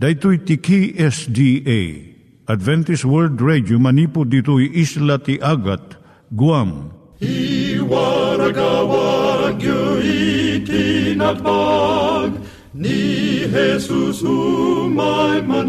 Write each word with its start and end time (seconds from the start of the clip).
Daitui 0.00 0.40
tiki 0.40 0.96
SDA 0.96 2.16
Adventist 2.48 3.04
World 3.04 3.36
Radio 3.44 3.76
manipud 3.76 4.32
ditui 4.32 4.72
isla 4.72 5.20
ti 5.20 5.36
Agat 5.44 6.00
Guam. 6.32 6.88
I 7.20 7.76
waragawag 7.84 9.60
itinatpag 10.00 12.32
ni 12.72 13.44
Jesus 13.44 14.24
umay 14.24 15.44
manen. 15.44 15.68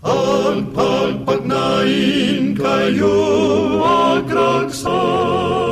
Ang 0.00 0.72
pagpagnain 0.72 2.56
kayo 2.56 3.20
agkansak 3.84 5.71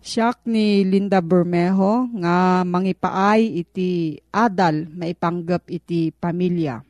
Siyak 0.00 0.48
ni 0.48 0.80
Linda 0.80 1.20
Bermejo 1.20 2.08
nga 2.24 2.64
mangipaay 2.64 3.60
iti 3.60 4.16
adal 4.32 4.88
maipanggap 4.96 5.68
iti 5.68 6.08
pamilya. 6.08 6.80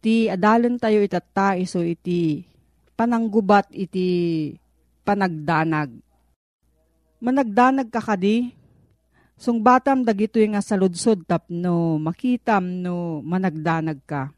Ti 0.00 0.32
adalan 0.32 0.80
tayo 0.80 1.04
itata 1.04 1.60
iso 1.60 1.84
iti 1.84 2.40
pananggubat 2.96 3.68
iti 3.76 4.08
panagdanag. 5.04 5.92
Managdanag 7.20 7.92
ka 7.92 8.00
kadi, 8.00 8.48
sungbatam 9.36 10.00
dagito 10.00 10.40
nga 10.40 10.64
saludsod 10.64 11.28
tapno 11.28 12.00
makitam 12.00 12.80
no 12.80 13.20
managdanag 13.20 14.00
ka. 14.08 14.32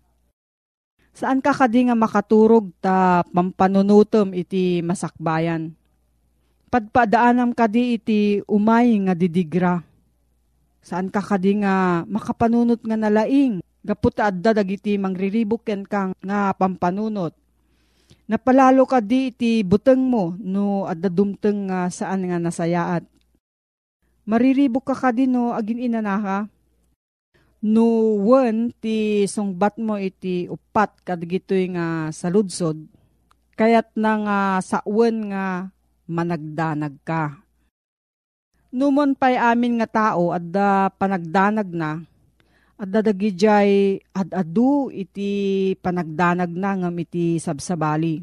Saan 1.14 1.38
ka 1.38 1.54
kadi 1.54 1.86
nga 1.86 1.94
makaturog 1.94 2.74
ta 2.82 3.22
pampanunutom 3.30 4.34
iti 4.34 4.82
masakbayan? 4.82 5.78
Padpadaanam 6.68 7.56
kadi 7.56 7.96
iti 7.96 8.20
umay 8.44 8.92
nga 9.08 9.16
didigra. 9.16 9.80
Saan 10.84 11.08
ka 11.08 11.24
kadi 11.24 11.64
nga 11.64 12.04
makapanunot 12.04 12.84
nga 12.84 12.96
nalaing? 12.96 13.64
Gaputa 13.80 14.28
adda 14.28 14.52
dagiti 14.52 15.00
mangriribok 15.00 15.64
ken 15.64 15.88
kang 15.88 16.12
nga 16.20 16.52
pampanunot. 16.52 17.32
Napalalo 18.28 18.84
ka 18.84 19.00
di 19.00 19.32
iti 19.32 19.64
buteng 19.64 20.04
mo 20.04 20.36
no 20.36 20.84
adda 20.84 21.08
dumteng 21.08 21.72
nga 21.72 21.88
saan 21.88 22.28
nga 22.28 22.36
nasayaat. 22.36 23.00
Mariribok 24.28 24.92
ka 24.92 24.94
ka 24.96 25.08
di 25.08 25.24
no 25.24 25.56
agin 25.56 25.80
inanaka. 25.80 26.52
No 27.64 28.12
wen 28.28 28.76
ti 28.76 29.24
sungbat 29.24 29.80
mo 29.80 29.96
iti 29.96 30.44
upat 30.52 31.00
kadagitoy 31.00 31.72
nga 31.72 32.12
saludsod. 32.12 32.76
Kayat 33.56 33.96
na 33.96 34.12
nga 34.20 34.38
sa 34.60 34.84
nga 34.84 35.72
managdanag 36.08 36.96
ka. 37.04 37.36
Numon 38.72 39.16
pa'y 39.16 39.36
amin 39.36 39.80
nga 39.80 39.88
tao 39.88 40.32
adda 40.32 40.92
panagdanag 40.96 41.68
na, 41.72 42.04
adda 42.76 43.00
dagijay 43.00 44.00
ad-adu 44.12 44.92
iti 44.92 45.72
panagdanag 45.80 46.52
na 46.52 46.76
ngam 46.76 46.96
iti 47.00 47.40
sabsabali. 47.40 48.20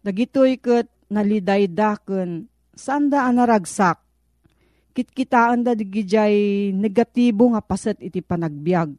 Dagitoy 0.00 0.56
ket 0.56 0.88
nalidayda 1.12 2.00
ken 2.00 2.48
sanda 2.72 3.28
anaragsak. 3.28 4.00
Kitkitaan 4.96 5.62
da 5.62 5.76
digijay 5.76 6.68
negatibo 6.74 7.52
nga 7.52 7.62
paset 7.62 8.00
iti 8.00 8.24
panagbiag. 8.24 8.90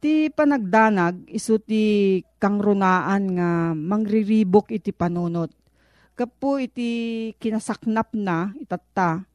Ti 0.00 0.32
panagdanag 0.32 1.28
iso 1.28 1.60
ti 1.60 2.18
kangrunaan 2.40 3.22
nga 3.36 3.50
mangriribok 3.76 4.72
iti 4.72 4.90
panunot 4.96 5.65
kapo 6.16 6.56
iti 6.56 6.90
kinasaknap 7.36 8.16
na 8.16 8.56
itatta, 8.56 9.28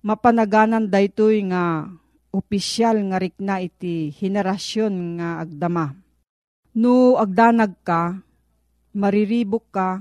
mapanaganan 0.00 0.88
daytoy 0.88 1.44
nga 1.52 1.84
opisyal 2.32 2.96
nga 3.12 3.20
rikna 3.20 3.60
iti 3.60 4.08
henerasyon 4.16 5.20
nga 5.20 5.44
agdama. 5.44 5.92
No 6.72 7.20
agdanag 7.20 7.76
ka, 7.84 8.16
mariribok 8.96 9.68
ka, 9.68 10.00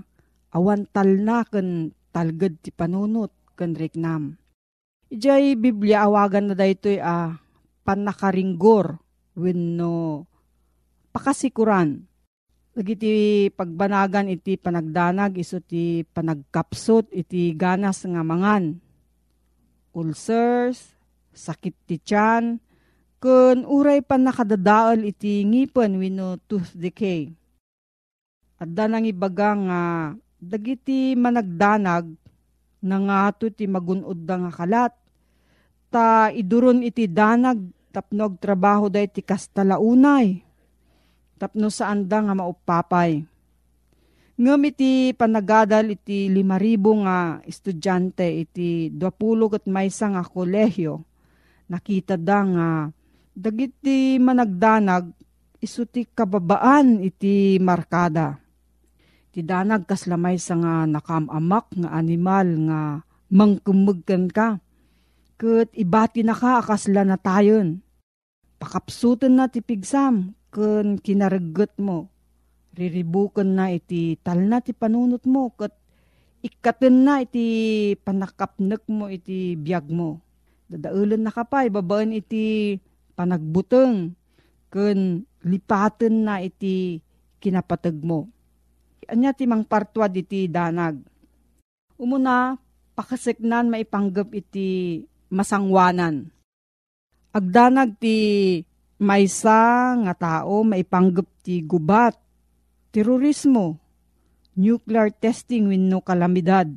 awan 0.56 0.88
talna 0.88 1.44
ken 1.44 1.92
talged 2.16 2.64
ti 2.64 2.72
panunot 2.72 3.36
ken 3.60 3.76
riknam. 3.76 4.40
Ijay 5.12 5.60
Biblia 5.60 6.08
awagan 6.08 6.52
na 6.52 6.56
daytoy 6.56 7.04
a 7.04 7.36
panakaringgor 7.84 9.00
wenno 9.36 10.28
pakasikuran 11.12 12.07
Dagiti 12.78 13.50
pagbanagan 13.58 14.30
iti 14.30 14.54
panagdanag 14.54 15.42
iso 15.42 15.58
ti 15.58 16.06
panagkapsot 16.06 17.10
iti 17.10 17.50
ganas 17.58 18.06
nga 18.06 18.22
mangan. 18.22 18.78
Ulcers, 19.98 20.94
sakit 21.34 21.74
ti 21.90 21.98
tiyan, 21.98 22.62
kun 23.18 23.66
uray 23.66 24.06
pa 24.06 24.22
nakadadaol 24.22 25.10
iti 25.10 25.42
ngipon 25.42 25.98
wino 25.98 26.38
tooth 26.46 26.78
decay. 26.78 27.34
Adda 28.62 28.86
nang 28.86 29.10
ibaga 29.10 29.58
nga 29.58 29.82
dagiti 30.38 31.18
managdanag 31.18 32.14
nangato 32.86 33.50
ti 33.50 33.66
magunod 33.66 34.22
da 34.22 34.38
nga 34.38 34.52
kalat. 34.54 34.94
Ta 35.90 36.30
iduron 36.30 36.86
iti 36.86 37.10
danag 37.10 37.58
tapnog 37.90 38.38
trabaho 38.38 38.86
da 38.86 39.02
iti 39.02 39.26
kastalaunay 39.26 40.46
tapno 41.38 41.70
saan 41.70 42.10
da 42.10 42.26
nga 42.26 42.34
maupapay. 42.34 43.22
Ngam 44.38 44.62
iti 44.70 45.18
panagadal 45.18 45.94
iti 45.94 46.30
limaribo 46.30 46.94
nga 47.02 47.42
estudyante 47.42 48.26
iti 48.26 48.94
20 48.94 49.54
kat 49.54 49.66
maysa 49.66 50.14
nga 50.14 50.22
kolehyo. 50.22 51.02
Nakita 51.70 52.18
da 52.22 52.46
nga 52.46 52.70
dagiti 53.34 54.22
managdanag 54.22 55.10
iso 55.58 55.90
ti 55.90 56.06
kababaan 56.06 57.02
iti 57.02 57.58
markada. 57.58 58.38
Ti 59.34 59.42
danag 59.42 59.90
kaslamay 59.90 60.38
sa 60.38 60.54
nga 60.58 60.86
nakamamak 60.86 61.74
nga 61.74 61.90
animal 61.98 62.48
nga 62.70 62.82
mangkumugkan 63.34 64.30
ka. 64.30 64.62
Kat 65.38 65.70
ibati 65.74 66.22
na 66.22 66.38
ka 66.38 66.62
akasla 66.62 67.06
na 67.06 67.18
tayon. 67.18 67.82
Pakapsutan 68.62 69.38
na 69.38 69.46
ti 69.50 69.62
pigsam 69.62 70.34
kun 70.58 70.98
kinaragot 70.98 71.78
mo. 71.78 72.10
Riribukan 72.74 73.46
na 73.46 73.70
iti 73.70 74.18
tal 74.26 74.50
na 74.50 74.58
ti 74.58 74.74
panunot 74.74 75.22
mo 75.30 75.54
kat 75.54 75.74
ikaten 76.42 77.06
na 77.06 77.22
iti 77.22 77.94
panakapnek 78.02 78.82
mo 78.90 79.06
iti 79.06 79.54
biyag 79.54 79.86
mo. 79.94 80.18
Dadaulan 80.66 81.22
na 81.22 81.32
kapay, 81.32 81.70
babaan 81.70 82.18
iti 82.18 82.78
panagbuteng 83.14 84.18
kun 84.74 85.24
lipaten 85.46 86.26
na 86.26 86.42
iti 86.42 87.02
kinapatag 87.38 87.98
mo. 88.02 88.26
Anya 89.08 89.32
ti 89.32 89.48
mang 89.48 89.64
partwad 89.64 90.12
iti 90.18 90.50
danag. 90.52 91.00
Umuna, 91.96 92.60
pakaseknan 92.98 93.72
maipanggap 93.72 94.36
iti 94.36 95.02
masangwanan. 95.32 96.28
Agdanag 97.32 97.96
ti 98.02 98.18
maysa 98.98 99.94
nga 100.06 100.14
tao 100.18 100.66
maipanggap 100.66 101.28
ti 101.46 101.62
gubat, 101.62 102.18
terorismo, 102.90 103.78
nuclear 104.58 105.14
testing 105.14 105.70
wenno 105.70 106.02
kalamidad. 106.02 106.70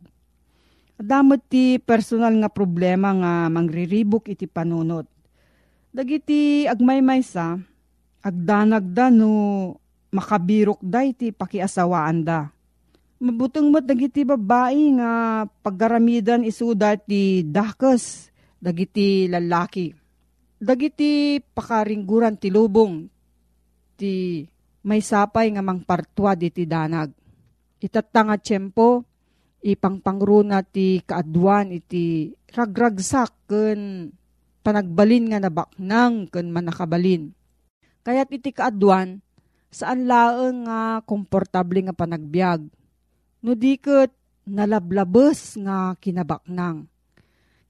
Adamot 1.01 1.41
ti 1.49 1.81
personal 1.81 2.37
nga 2.45 2.53
problema 2.53 3.17
nga 3.17 3.33
mangriribok 3.49 4.29
iti 4.29 4.45
panunot. 4.45 5.09
Dagiti 5.91 6.69
agmay-maysa, 6.69 7.57
agdanag 8.21 8.85
da 8.93 9.09
no 9.09 9.33
makabirok 10.13 10.79
da 10.85 11.01
iti 11.03 11.33
pakiasawaan 11.33 12.21
da. 12.21 12.53
Mabutong 13.21 13.69
mo't 13.73 13.85
dagiti 13.85 14.25
babae 14.25 14.97
nga 15.01 15.45
paggaramidan 15.65 16.45
isuda 16.45 16.97
ti 17.01 17.45
dakes, 17.45 18.33
dagiti 18.61 19.29
lalaki. 19.29 20.00
Dagiti 20.61 21.41
pakaringguran 21.41 22.37
ti 22.37 22.53
lubong, 22.53 23.09
ti 23.97 24.45
may 24.85 25.01
sapay 25.01 25.49
nga 25.57 25.65
mangpartwa 25.65 26.37
iti 26.37 26.69
danag. 26.69 27.17
Itatanga 27.81 28.37
tiyempo, 28.37 29.01
ipangpangruna 29.65 30.61
ti 30.61 31.01
kaadwan 31.01 31.73
iti 31.73 32.29
ragragsak 32.53 33.49
ken 33.49 34.13
panagbalin 34.61 35.33
nga 35.33 35.41
nabaknang 35.41 36.29
ken 36.29 36.53
manakabalin. 36.53 37.33
Kaya't 38.05 38.29
iti 38.29 38.53
kaadwan, 38.53 39.25
saan 39.73 40.05
laeng 40.05 40.69
nga 40.69 41.01
komportable 41.09 41.89
nga 41.89 41.97
panagbiag. 41.97 42.69
No 43.41 43.57
diket 43.57 44.13
nalablabes 44.45 45.57
nga 45.57 45.97
kinabaknang. 45.97 46.85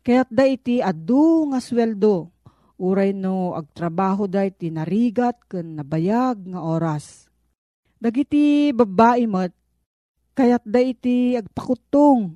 Kaya't 0.02 0.30
da 0.34 0.42
iti 0.42 0.82
adu 0.82 1.54
nga 1.54 1.62
sweldo, 1.62 2.34
uray 2.80 3.12
no 3.12 3.52
agtrabaho 3.52 4.24
da 4.24 4.48
iti 4.48 4.72
narigat 4.72 5.36
ken 5.44 5.76
nabayag 5.76 6.48
nga 6.48 6.64
oras. 6.64 7.28
Dagiti 8.00 8.72
babae 8.72 9.28
met 9.28 9.52
Kayat 10.40 10.64
da 10.64 10.80
iti 10.80 11.36
agpakutong. 11.36 12.32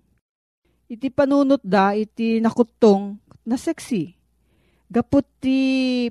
Iti 0.92 1.08
panunot 1.08 1.64
da 1.64 1.96
iti 1.96 2.36
nakutong 2.36 3.16
na 3.48 3.56
sexy. 3.56 4.12
Gapot 4.92 5.24
ti 5.40 6.04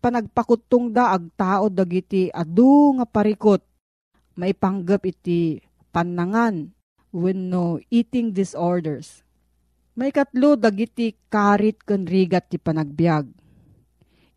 panagpakutong 0.00 0.88
da 0.88 1.12
agtao 1.12 1.68
dagiti 1.68 2.32
adu 2.32 2.96
nga 2.96 3.04
parikot. 3.04 3.60
Maipanggap 4.40 5.04
iti 5.04 5.60
panangan 5.92 6.72
when 7.12 7.52
no 7.52 7.76
eating 7.92 8.32
disorders. 8.32 9.20
May 9.98 10.14
katlo 10.14 10.56
dagiti 10.56 11.12
karit 11.28 11.82
ken 11.82 12.06
rigat 12.06 12.48
ti 12.48 12.56
panagbiag. 12.56 13.26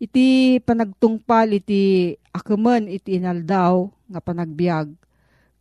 Iti 0.02 0.58
panagtungpal 0.66 1.62
iti 1.62 2.18
akaman 2.34 2.90
iti 2.90 3.22
inaldaw 3.22 3.86
nga 4.10 4.18
panagbiag 4.18 4.90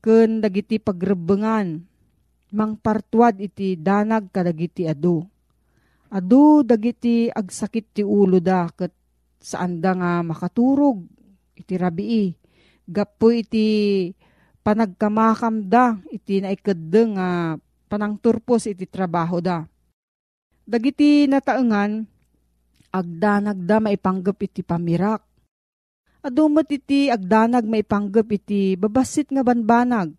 ken 0.00 0.40
dagiti 0.40 0.80
pagrebengan 0.80 1.84
mangpartuad 2.48 3.36
iti 3.36 3.76
danag 3.76 4.32
kadagiti 4.32 4.88
adu. 4.88 5.20
Adu 6.08 6.64
dagiti 6.64 7.28
agsakit 7.28 7.92
ti 7.92 8.02
ulo 8.02 8.40
da 8.40 8.72
ket 8.72 8.96
saan 9.44 9.84
da 9.84 9.92
nga 9.92 10.24
makaturog 10.24 11.04
iti 11.54 11.76
rabii. 11.76 12.32
Gapo 12.88 13.28
iti 13.30 14.08
panagkamakam 14.64 15.68
da 15.68 16.00
iti 16.08 16.40
naikadde 16.40 17.02
nga 17.12 17.28
panangturpos 17.92 18.72
iti 18.72 18.88
trabaho 18.88 19.38
da. 19.38 19.68
Dagiti 20.64 21.28
nataengan 21.28 22.08
agdanag 22.90 23.58
da 23.64 23.78
maipanggap 23.78 24.38
iti 24.42 24.60
pamirak 24.66 25.30
Adumot 26.20 26.68
iti 26.68 27.08
agdanag 27.08 27.64
maipanggap 27.64 28.28
iti 28.28 28.76
babasit 28.76 29.32
nga 29.32 29.40
banbanag. 29.40 30.12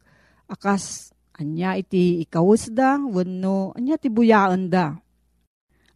Akas 0.49 1.13
anya 1.37 1.77
iti 1.77 2.25
ikawus 2.25 2.73
da, 2.73 2.97
wano 2.97 3.69
anya 3.77 4.01
ti 4.01 4.09
buyaan 4.09 4.65
da. 4.65 4.97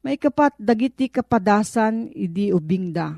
May 0.05 0.21
kapat 0.21 0.53
dagiti 0.61 1.09
kapadasan 1.09 2.13
iti 2.13 2.53
ubing 2.53 2.93
da. 2.93 3.17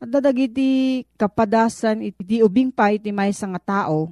At 0.00 0.08
dagiti 0.08 1.04
kapadasan 1.20 2.00
iti 2.00 2.40
ubing 2.40 2.72
pa 2.72 2.96
iti 2.96 3.12
may 3.12 3.36
nga 3.36 3.60
tao. 3.60 4.08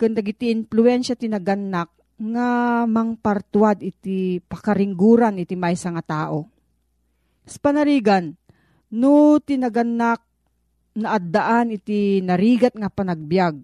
Kung 0.00 0.16
dagiti 0.16 0.48
influensya 0.48 1.20
tinaganak 1.20 1.92
nga 2.16 2.48
mangpartuad 2.88 3.84
iti 3.84 4.40
pakaringguran 4.40 5.36
iti 5.36 5.52
may 5.52 5.76
nga 5.76 6.00
tao. 6.00 6.48
Sa 7.48 7.56
panarigan, 7.64 8.36
no 8.92 9.40
tinaganak 9.40 10.20
naaddaan 10.92 11.72
iti 11.72 12.20
narigat 12.20 12.76
nga 12.76 12.92
panagbiag. 12.92 13.56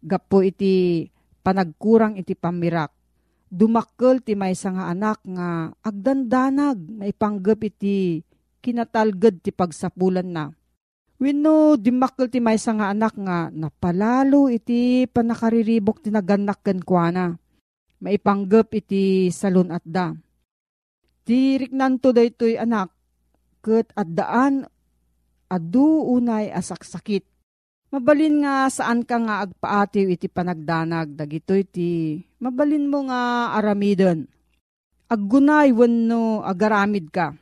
Gapo 0.00 0.40
iti 0.40 1.04
panagkurang 1.44 2.16
iti 2.16 2.32
pamirak. 2.32 2.88
Dumakkel 3.52 4.24
ti 4.24 4.32
may 4.32 4.56
nga 4.56 4.88
anak 4.88 5.20
nga 5.28 5.72
agdandanag 5.84 6.80
maipanggap 7.00 7.60
iti 7.68 8.24
kinatalged 8.64 9.44
ti 9.44 9.52
pagsapulan 9.52 10.28
na. 10.28 10.44
Wino 11.20 11.76
dimakkel 11.76 12.32
ti 12.32 12.40
may 12.40 12.56
nga 12.56 12.92
anak 12.92 13.12
nga 13.12 13.52
napalalo 13.52 14.48
iti 14.48 15.04
panakariribok 15.04 16.00
ti 16.00 16.08
naganak 16.08 16.64
ken 16.64 16.80
kuana. 16.80 17.36
Maipanggap 18.00 18.72
iti 18.72 19.28
salon 19.28 19.68
at 19.68 19.84
da. 19.84 20.16
Ti 21.28 21.60
riknanto 21.60 22.14
daytoy 22.14 22.56
anak 22.56 22.97
ket 23.62 23.90
addaan 23.94 24.66
adu 25.48 26.04
unay 26.04 26.52
asaksakit. 26.52 27.24
Mabalin 27.88 28.44
nga 28.44 28.68
saan 28.68 29.00
ka 29.00 29.16
nga 29.16 29.48
agpaatiw 29.48 30.12
iti 30.12 30.28
panagdanag, 30.28 31.16
dagito 31.16 31.56
iti 31.56 32.20
mabalin 32.36 32.84
mo 32.84 33.08
nga 33.08 33.56
aramidon. 33.56 34.28
Aggunay 35.08 35.72
wenno 35.72 36.44
agaramid 36.44 37.08
ka. 37.08 37.32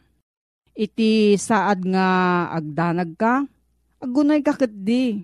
Iti 0.70 1.34
saad 1.34 1.82
nga 1.82 2.06
agdanag 2.54 3.18
ka, 3.18 3.42
aggunay 3.98 4.38
ka 4.46 4.54
di. 4.70 5.18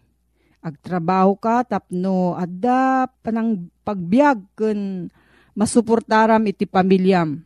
Agtrabaho 0.63 1.39
ka 1.39 1.67
tapno 1.67 2.39
adda 2.39 3.11
panang 3.23 3.67
pagbiag 3.83 4.43
ken 4.59 5.11
masuportaram 5.59 6.43
iti 6.47 6.67
pamilyam. 6.67 7.43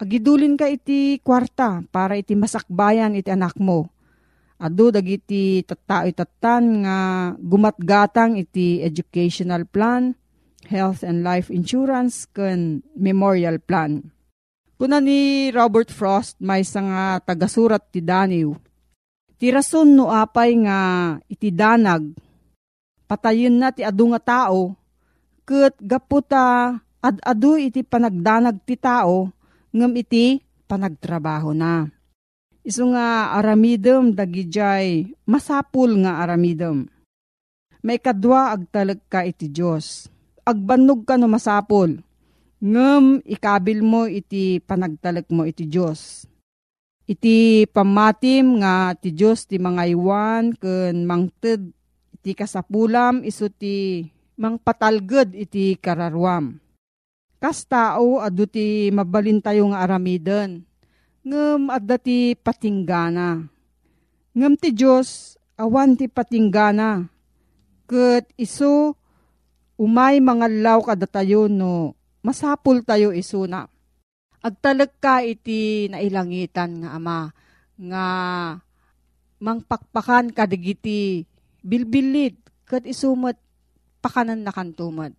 Agidulin 0.00 0.56
ka 0.56 0.64
iti 0.64 1.20
kwarta 1.20 1.84
para 1.92 2.16
iti 2.16 2.32
masakbayan 2.32 3.12
iti 3.12 3.28
anak 3.28 3.60
mo 3.60 3.92
Ado 4.60 4.92
dagiti 4.92 5.64
tattao 5.64 6.04
itatan 6.04 6.84
nga 6.84 6.98
gumatgatang 7.40 8.36
iti 8.36 8.84
educational 8.84 9.64
plan, 9.64 10.12
health 10.68 11.00
and 11.00 11.24
life 11.24 11.48
insurance, 11.48 12.28
ken 12.28 12.84
memorial 12.92 13.56
plan. 13.56 14.04
Kuna 14.76 15.00
ni 15.00 15.48
Robert 15.48 15.88
Frost 15.88 16.36
may 16.44 16.60
nga 16.60 17.24
tagasurat 17.24 17.88
ti 17.88 18.04
Daniw. 18.04 18.52
Ti 19.40 19.48
rason 19.48 19.96
no 19.96 20.12
apay 20.12 20.52
nga 20.60 20.80
iti 21.24 21.48
danag, 21.48 22.12
patayin 23.08 23.56
na 23.56 23.72
ti 23.72 23.80
adu 23.80 24.12
nga 24.12 24.20
tao, 24.20 24.76
ket 25.48 25.72
gaputa 25.80 26.76
ad-adu 27.00 27.56
iti 27.56 27.80
panagdanag 27.80 28.60
ti 28.68 28.76
tao, 28.76 29.32
ngem 29.74 29.92
iti 29.98 30.42
panagtrabaho 30.70 31.50
na 31.54 31.88
Isu 32.60 32.92
nga 32.92 33.32
aramidem 33.40 34.12
dagijay 34.12 35.16
masapul 35.24 35.96
nga 36.04 36.20
aramidem. 36.20 36.84
May 37.80 37.96
kadwa 37.96 38.52
agtalag 38.52 39.00
ka 39.08 39.24
iti 39.24 39.48
Diyos. 39.48 40.12
Agbanog 40.44 41.08
ka 41.08 41.16
no 41.16 41.24
masapul. 41.24 42.04
Ngem 42.60 43.24
ikabil 43.24 43.80
mo 43.80 44.04
iti 44.04 44.60
panagtalag 44.60 45.24
mo 45.32 45.48
iti 45.48 45.64
Diyos. 45.64 46.28
iti 47.10 47.66
pamatim 47.66 48.62
nga 48.62 48.94
ti 48.94 49.10
Diyos 49.10 49.42
ti 49.50 49.58
mga 49.58 49.82
iwan 49.90 50.54
ken 50.54 51.02
mangted 51.02 51.74
iti 52.14 52.38
kasapulam 52.38 53.26
iso 53.26 53.50
ti 53.50 54.06
mangpatalged 54.38 55.34
iti 55.34 55.74
kararwam. 55.74 56.62
Kas 57.40 57.64
tao 57.64 58.20
adu 58.20 58.44
ti 58.44 58.92
mabalin 58.92 59.40
tayo 59.40 59.64
nga 59.72 59.80
aramiden. 59.80 60.60
Ngem 61.24 61.72
adda 61.72 61.96
ti 61.96 62.36
patinggana. 62.36 63.48
Ngem 64.36 64.54
ti 64.60 64.76
Diyos 64.76 65.40
awan 65.56 65.96
ti 65.96 66.04
patinggana. 66.04 67.08
Ket 67.88 68.28
iso 68.36 68.92
umay 69.80 70.20
mga 70.20 70.52
law 70.60 70.84
kada 70.84 71.08
tayo 71.08 71.48
no 71.48 71.96
masapul 72.20 72.84
tayo 72.84 73.16
iso 73.16 73.48
na 73.48 73.64
agtalag 74.44 74.92
ka 75.00 75.24
iti 75.24 75.88
nailangitan 75.88 76.84
nga 76.84 76.88
ama 76.96 77.32
nga 77.80 78.04
mangpakpakan 79.40 80.36
kadigiti 80.36 81.24
bilbilit 81.64 82.36
kat 82.68 82.84
isumat 82.84 83.40
pakanan 84.04 84.44
na 84.44 84.52
kantumad. 84.52 85.16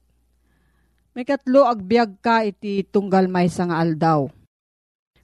May 1.11 1.27
katlo 1.27 1.67
agbyag 1.67 2.23
ka 2.23 2.47
iti 2.47 2.87
tunggal 2.87 3.27
may 3.27 3.51
nga 3.51 3.83
aldaw. 3.83 4.31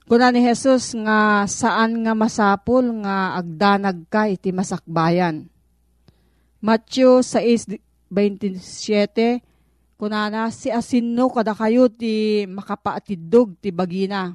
Kuna 0.04 0.32
ni 0.32 0.44
Jesus 0.44 0.92
nga 0.92 1.48
saan 1.48 2.04
nga 2.04 2.12
masapol 2.12 2.84
nga 3.04 3.40
agdanag 3.40 4.04
ka 4.08 4.28
iti 4.28 4.52
masakbayan. 4.52 5.48
Matthew 6.60 7.24
6.27 7.24 9.40
Kunana, 9.98 10.46
si 10.54 10.70
asinno 10.70 11.26
kada 11.26 11.58
kayo 11.58 11.90
ti 11.90 12.46
makapaatidog 12.46 13.58
ti 13.58 13.74
bagina. 13.74 14.30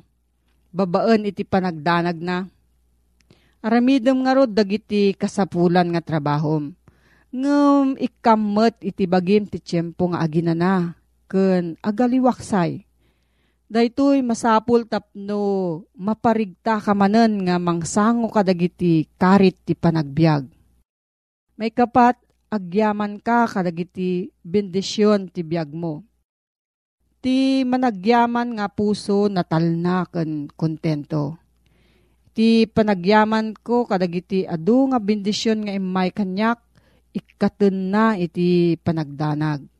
Babaan 0.75 1.24
iti 1.24 1.48
panagdanag 1.48 2.19
na. 2.19 2.43
Aramidam 3.63 4.27
nga 4.27 4.36
rod 4.36 4.51
dagiti 4.51 5.15
kasapulan 5.15 5.88
nga 5.95 6.03
trabahom. 6.03 6.75
Ngem 7.31 7.95
ikammet 7.95 8.75
iti 8.83 9.07
bagim 9.07 9.48
ti 9.48 9.63
tiyempo 9.63 10.12
nga 10.12 10.19
aginana. 10.19 11.00
Ken 11.32 11.80
agaliwaksay. 11.82 12.86
Daytoy 13.74 14.22
masapul 14.22 14.86
tapno 14.86 15.82
maparigta 15.98 16.77
kamanen 16.77 17.42
nga 17.50 17.58
mangsango 17.58 18.30
kadagiti 18.30 19.10
karit 19.18 19.58
ti 19.65 19.74
panagbiag. 19.74 20.46
May 21.58 21.74
kapat 21.74 22.22
agyaman 22.53 23.18
ka 23.18 23.50
kadagiti 23.50 24.30
bendisyon 24.46 25.34
ti 25.34 25.42
biag 25.42 25.74
mo. 25.74 26.06
Ti 27.18 27.65
managyaman 27.65 28.62
nga 28.62 28.70
puso 28.70 29.25
natalna 29.25 30.06
ken 30.06 30.53
kontento. 30.53 31.42
Ti 32.38 32.70
panagyaman 32.70 33.58
ko 33.58 33.89
kadagiti 33.89 34.46
adu 34.46 34.94
nga 34.94 35.01
bendisyon 35.01 35.65
nga 35.65 35.74
imay 35.74 36.13
kanyak 36.13 36.62
ikaten 37.10 37.89
na 37.89 38.22
iti 38.22 38.77
panagdanag. 38.86 39.73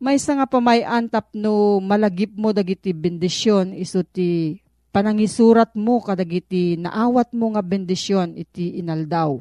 May 0.00 0.16
nga 0.16 0.48
pamayan 0.48 1.12
tapno 1.12 1.76
malagip 1.84 2.32
mo 2.32 2.56
dagiti 2.56 2.96
bendisyon 2.96 3.76
iso 3.76 4.00
ti 4.00 4.56
panangisurat 4.90 5.76
mo 5.76 6.00
kadagiti 6.00 6.80
naawat 6.80 7.36
mo 7.36 7.52
nga 7.52 7.60
bendisyon 7.60 8.32
iti 8.40 8.80
inaldaw 8.80 9.36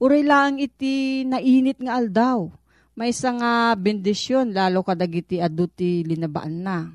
Uray 0.00 0.24
lang 0.24 0.56
iti 0.56 1.28
nainit 1.28 1.76
nga 1.84 2.00
aldaw. 2.00 2.48
May 2.96 3.12
isa 3.12 3.36
nga 3.36 3.76
bendisyon 3.76 4.56
lalo 4.56 4.80
kadagiti 4.80 5.36
adu 5.36 5.68
ti 5.68 6.00
linabaan 6.08 6.56
na. 6.64 6.88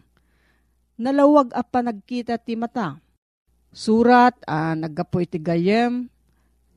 Nalawag 0.98 1.54
apa 1.54 1.86
nagkita 1.86 2.42
ti 2.42 2.58
mata. 2.58 2.98
Surat 3.70 4.34
ah, 4.50 4.74
naggapo 4.74 5.22
iti 5.22 5.38
gayem, 5.38 6.10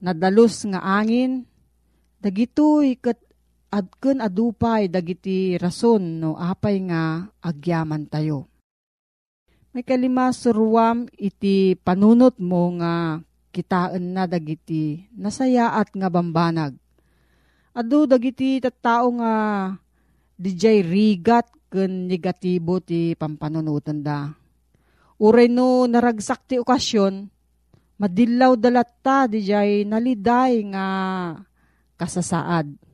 nadalos 0.05 0.69
nga 0.69 0.85
angin, 1.01 1.49
dagitoy 2.21 3.01
ket 3.01 3.25
adken 3.69 4.25
adupay 4.25 4.89
dagiti 4.89 5.61
rason 5.61 6.21
no 6.21 6.35
apay 6.41 6.81
nga 6.89 7.29
agyaman 7.45 8.09
tayo. 8.09 8.49
May 9.77 9.85
kalima 9.85 10.33
suruam 10.33 11.05
iti 11.15 11.77
panunot 11.77 12.41
mo 12.41 12.73
nga 12.81 13.21
kitaan 13.53 14.17
na 14.17 14.25
dagiti 14.25 15.07
nasayaat 15.13 15.93
nga 15.93 16.09
bambanag. 16.09 16.73
Adu 17.77 18.09
dagiti 18.09 18.59
tattao 18.59 19.13
nga 19.21 19.35
dijay 20.41 20.83
rigat 20.83 21.47
ken 21.69 22.09
negatibo 22.09 22.81
ti 22.81 23.13
pampanunutan 23.15 24.01
da. 24.01 24.33
Uray 25.21 25.51
no 25.51 25.85
naragsak 25.85 26.47
ti 26.49 26.57
okasyon, 26.57 27.29
madilaw 28.01 28.57
dalatta 28.57 29.29
dijay 29.29 29.85
naliday 29.85 30.65
nga 30.73 30.87
kasasaad. 32.01 32.88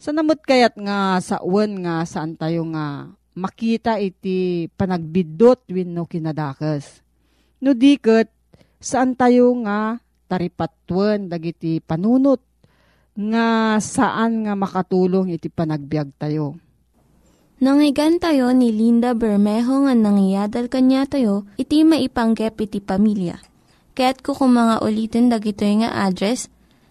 Sa 0.00 0.16
namot 0.16 0.40
kayat 0.40 0.80
nga 0.80 1.20
sa 1.20 1.44
uwan 1.44 1.84
nga 1.84 2.08
saan 2.08 2.32
tayo 2.32 2.64
nga 2.72 3.12
makita 3.36 4.00
iti 4.00 4.64
panagbidot 4.72 5.68
wenno 5.68 6.08
kinadakas. 6.08 7.04
No 7.60 7.76
diket 7.76 8.32
saan 8.80 9.12
tayo 9.12 9.52
nga 9.60 10.00
taripatwan 10.24 11.28
dagiti 11.28 11.84
panunot 11.84 12.40
nga 13.12 13.76
saan 13.76 14.48
nga 14.48 14.56
makatulong 14.56 15.36
iti 15.36 15.52
panagbiag 15.52 16.16
tayo. 16.16 16.56
Nangyigan 17.60 18.16
tayo 18.16 18.56
ni 18.56 18.72
Linda 18.72 19.12
Bermejo 19.12 19.84
nga 19.84 19.92
nangyadal 19.92 20.72
kanya 20.72 21.04
tayo, 21.04 21.44
iti 21.60 21.84
maipanggep 21.84 22.56
iti 22.56 22.80
pamilya. 22.80 23.36
Kaya't 23.92 24.24
kukumanga 24.24 24.80
ulitin 24.80 25.28
dagito 25.28 25.68
nga 25.68 26.08
address 26.08 26.48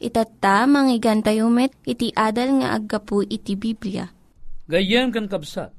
Itatta, 0.00 0.64
manggigan 0.64 1.20
tayo 1.20 1.52
met, 1.52 1.76
iti 1.84 2.08
adal 2.16 2.64
nga 2.64 2.72
aggapu 2.72 3.20
iti 3.20 3.52
Biblia. 3.52 4.08
Gayem 4.64 5.12
kan 5.12 5.28
kabsat, 5.28 5.76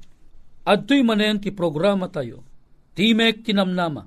adto'y 0.62 1.02
manen 1.02 1.42
ti 1.42 1.50
programa 1.50 2.06
tayo, 2.06 2.46
Timek 2.94 3.42
Tinamnama. 3.42 4.06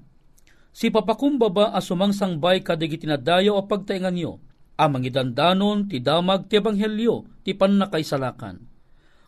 Si 0.72 0.88
papakumbaba 0.88 1.76
asumang 1.76 2.16
sangbay 2.16 2.64
kadigiti 2.64 3.04
na 3.04 3.20
dayo 3.20 3.60
o 3.60 3.68
pagtaingan 3.68 4.16
nyo, 4.16 4.40
amang 4.80 5.04
idandanon 5.04 5.92
ti 5.92 6.00
damag 6.00 6.48
ti 6.48 6.64
ebanghelyo 6.64 7.44
ti 7.44 7.52
pannakaisalakan. 7.52 8.64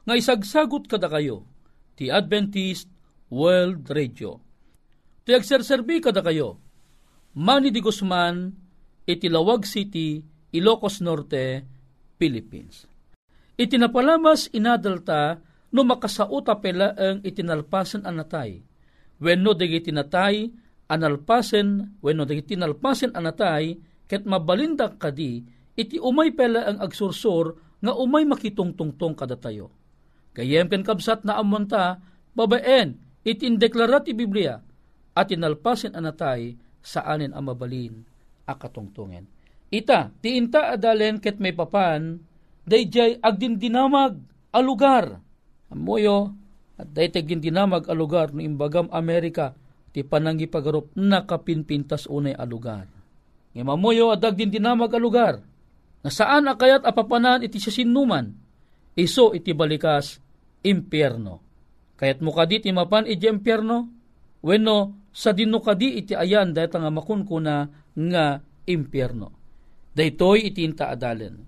Nga 0.08 0.14
isagsagot 0.16 0.88
kada 0.88 1.12
kayo 1.12 1.44
ti 2.00 2.08
Adventist 2.08 2.88
World 3.28 3.92
Radio. 3.92 4.40
Ti 5.28 5.36
agserserbi 5.36 6.00
kada 6.00 6.24
kayo 6.24 6.64
Manny 7.36 7.76
Di 7.76 7.84
Guzman 7.84 8.56
iti 9.08 9.28
Lawag 9.28 9.68
City, 9.68 10.20
Ilocos 10.56 11.04
Norte, 11.04 11.68
Philippines. 12.16 12.88
Itinapalamas 13.58 14.48
inadalta 14.56 15.44
no 15.74 15.82
makasauta 15.84 16.64
pela 16.64 16.96
ang 16.96 17.20
itinalpasan 17.26 18.08
anatay. 18.08 18.64
When 19.20 19.44
no 19.44 19.58
dagi 19.58 19.84
tinatay, 19.84 20.48
analpasen, 20.88 22.00
when 22.00 22.22
no 22.22 22.24
dagi 22.24 22.46
tinalpasen 22.46 23.12
anatay, 23.18 23.76
ket 24.08 24.24
mabalindak 24.24 25.02
kadi 25.02 25.44
iti 25.76 26.00
umay 26.00 26.32
pela 26.32 26.64
ang 26.70 26.80
agsursor 26.80 27.60
nga 27.84 27.94
umay 27.94 28.24
makitungtungtong 28.24 29.14
kada 29.20 29.36
tayo. 29.36 29.70
Kayem 30.32 30.72
ken 30.72 30.86
kabsat 30.86 31.28
na 31.28 31.36
amonta 31.38 32.00
babaen 32.34 32.98
iti 33.26 33.50
indeklara 33.50 34.00
ti 34.00 34.16
Biblia 34.16 34.56
at 35.18 35.28
inalpasin 35.34 35.98
anatay 35.98 36.56
sa 36.80 37.04
anin 37.04 37.36
ang 37.36 37.52
mabalin 37.52 38.06
akatungtungen. 38.48 39.37
Ita, 39.68 40.16
ti 40.24 40.40
inta 40.40 40.72
adalen 40.72 41.20
ket 41.20 41.44
may 41.44 41.52
papan, 41.52 42.24
dayjay 42.64 43.20
agdindinamag 43.20 44.16
a 44.56 44.60
lugar. 44.64 45.20
Amoyo, 45.68 46.32
at 46.80 46.88
daytay 46.94 47.28
gindinamag 47.28 47.92
a 47.92 47.96
lugar 47.98 48.32
no 48.32 48.40
imbagam 48.40 48.88
Amerika, 48.96 49.52
ti 49.92 50.08
panangipagarup 50.08 50.96
nakapinpintas 50.96 52.08
unay 52.08 52.32
a 52.32 52.46
lugar. 52.48 52.88
Nga 53.52 53.64
mamuyo 53.66 54.14
adag 54.14 54.38
din 54.40 54.54
dinamag 54.54 54.94
a 54.94 55.00
lugar, 55.02 55.42
na 56.00 56.10
saan 56.14 56.48
akayat 56.48 56.86
apapanan 56.88 57.44
iti 57.44 57.60
siya 57.60 57.84
sinuman, 57.84 58.30
iso 58.96 59.34
iti 59.36 59.52
balikas 59.52 60.22
impyerno. 60.64 61.44
Kayat 61.98 62.22
mo 62.22 62.32
kadi 62.32 62.64
ti 62.64 62.70
mapan 62.70 63.10
iti 63.10 63.26
impyerno, 63.26 63.90
wenno 64.46 65.10
sa 65.12 65.34
dino 65.34 65.60
kadi 65.60 65.98
iti 65.98 66.14
ayan 66.14 66.54
dahil 66.54 66.70
nga 66.70 66.94
makunkuna 66.94 67.56
nga 67.98 68.26
impyerno. 68.70 69.37
Daytoy 69.98 70.54
iti 70.54 70.62
inta 70.62 70.94
adalen. 70.94 71.42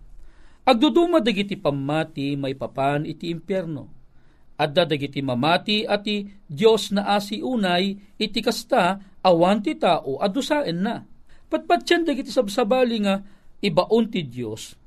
Agduduma 0.66 1.22
dagiti 1.22 1.54
pamati 1.54 2.34
may 2.34 2.58
papan 2.58 3.06
iti 3.06 3.30
impyerno. 3.30 3.86
Adda 4.58 4.90
dagiti 4.90 5.22
mamati 5.22 5.86
ati 5.86 6.26
Dios 6.50 6.90
na 6.90 7.14
asi 7.14 7.46
unay 7.46 8.18
iti 8.18 8.42
kasta 8.42 8.98
awan 9.22 9.62
ti 9.62 9.78
tao 9.78 10.18
adusaen 10.18 10.82
na. 10.82 11.06
Patpatyan 11.46 12.10
dagiti 12.10 12.34
sabsabali 12.34 12.98
nga 13.06 13.22
ibaon 13.62 14.10
ti 14.10 14.26
Dios 14.26 14.80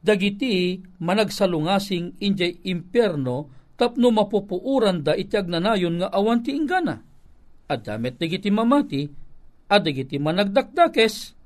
dagiti 0.00 0.80
managsalungasing 0.98 2.24
injay 2.24 2.64
impyerno 2.64 3.52
tapno 3.76 4.08
mapupuuran 4.12 5.04
da 5.04 5.16
iti 5.16 5.36
agnanayon 5.36 6.04
nga 6.04 6.08
awan 6.12 6.40
ti 6.44 6.56
ingana. 6.56 7.00
At 7.70 7.86
damit 7.86 8.18
dagiti 8.18 8.50
mamati, 8.50 9.06
at 9.70 9.86
dagiti 9.86 10.18
managdakdakes, 10.18 11.38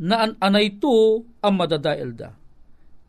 na 0.00 0.34
anay 0.42 0.80
to 0.82 1.22
ang 1.38 1.54
madadael 1.54 2.14
da. 2.14 2.30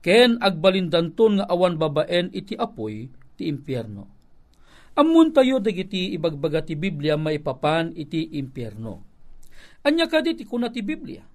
Ken 0.05 0.37
agbalindanton 0.37 1.41
nga 1.41 1.45
awan 1.49 1.81
babaen 1.81 2.29
iti 2.29 2.53
apoy 2.53 3.09
ti 3.33 3.49
impyerno. 3.49 4.05
Amun 4.95 5.33
tayo 5.33 5.59
dagiti 5.59 6.13
ibagbaga 6.13 6.61
ti 6.63 6.77
Biblia 6.77 7.17
maipapan 7.17 7.91
iti 7.97 8.37
impyerno. 8.37 9.01
Anya 9.83 10.05
kadi 10.05 10.37
ti 10.37 10.45
kuna 10.45 10.69
ti 10.69 10.85
Biblia. 10.85 11.25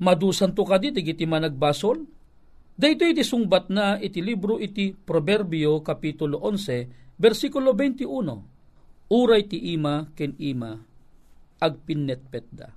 Madusan 0.00 0.56
to 0.56 0.64
kadi 0.64 0.90
dagiti 0.90 1.28
managbasol. 1.28 2.02
Dayto 2.76 3.08
iti 3.08 3.24
sungbat 3.24 3.72
na 3.72 3.96
iti 3.96 4.20
libro 4.20 4.60
iti 4.60 4.92
Proverbio 4.92 5.80
Kapitulo 5.80 6.44
11, 6.44 7.16
versikulo 7.16 7.72
21. 7.72 9.12
Uray 9.12 9.48
ti 9.48 9.72
ima 9.72 10.04
ken 10.12 10.36
ima 10.36 10.76
agpinnetpet 11.56 12.46
da. 12.52 12.68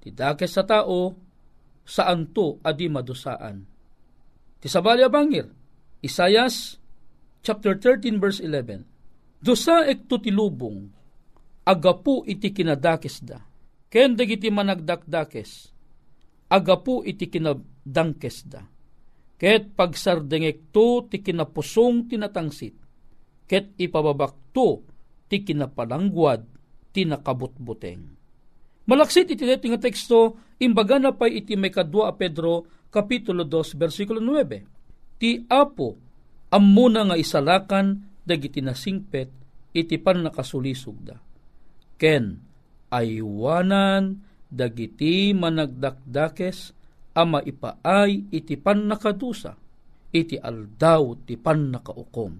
Ti 0.00 0.08
dakes 0.08 0.56
sa 0.56 0.64
tao, 0.64 1.12
saan 1.90 2.30
to 2.30 2.62
adi 2.62 2.86
madusaan. 2.86 3.66
Ti 4.62 4.70
sabalya 4.70 5.10
bangir, 5.10 5.50
Isayas 5.98 6.78
chapter 7.42 7.74
13 7.74 8.22
verse 8.22 8.38
11. 8.38 8.86
Dusa 9.42 9.88
ekto 9.90 10.22
ti 10.22 10.30
lubong, 10.30 10.86
agapu 11.66 12.22
iti 12.28 12.54
kinadakes 12.54 13.26
da. 13.26 13.42
Ken 13.90 14.14
dagiti 14.14 14.54
managdakdakes, 14.54 15.74
agapu 16.46 17.02
iti 17.02 17.26
kinadangkes 17.26 18.38
da. 18.46 18.62
Ket 19.40 19.72
pagsardengek 19.74 20.70
to 20.70 21.08
ti 21.08 21.24
kinapusong 21.24 22.12
tinatangsit, 22.12 22.76
ket 23.48 23.72
ipababakto 23.80 24.84
ti 25.26 25.40
kinapalangguad 25.42 26.44
ti 26.92 27.08
nakabutbuteng. 27.08 28.19
Malaksit 28.90 29.30
iti 29.30 29.46
nga 29.46 29.78
teksto, 29.78 30.34
imbaga 30.58 30.98
na 30.98 31.14
pa 31.14 31.30
iti 31.30 31.54
may 31.54 31.70
kadwa 31.70 32.10
a 32.10 32.12
Pedro, 32.18 32.66
Kapitulo 32.90 33.46
2, 33.46 33.78
versikulo 33.78 34.18
9. 34.18 35.22
Ti 35.22 35.46
Apo, 35.46 35.94
ammuna 36.50 37.06
nga 37.06 37.14
isalakan, 37.14 38.18
dagiti 38.26 38.58
nasingpet, 38.58 39.30
iti 39.70 39.94
pan 40.02 40.26
nakasulisog 40.26 40.98
da. 41.06 41.14
Ken, 41.94 42.42
aywanan, 42.90 44.26
dagiti 44.50 45.38
managdakdakes, 45.38 46.74
ama 47.14 47.38
ipaay 47.46 48.34
iti 48.34 48.58
pan 48.58 48.90
nakadusa, 48.90 49.54
iti 50.10 50.34
aldaw 50.34 51.14
ti 51.22 51.38
pan 51.38 51.78
nakaukom. 51.78 52.32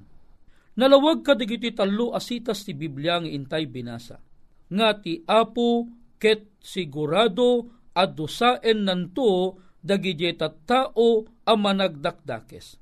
Nalawag 0.82 1.22
ka 1.22 1.38
dagiti 1.38 1.70
talo 1.70 2.10
asitas 2.10 2.66
ti 2.66 2.74
Biblia 2.74 3.22
nga 3.22 3.30
intay 3.30 3.70
binasa. 3.70 4.18
Nga 4.66 4.88
ti 4.98 5.22
Apo 5.30 5.99
ket 6.20 6.60
sigurado 6.60 7.72
adusaen 7.96 8.84
nanto 8.84 9.56
dagiti 9.80 10.36
tao 10.36 11.24
a 11.48 11.52
managdakdakes. 11.56 12.76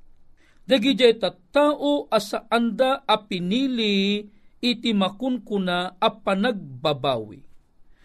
Dagiti 0.67 1.15
tao 1.49 2.05
asa 2.11 2.45
anda 2.51 3.07
a 3.07 3.15
pinili 3.23 4.21
iti 4.59 4.91
makunkuna 4.91 5.97
a 5.97 6.09
panagbabawi. 6.11 7.41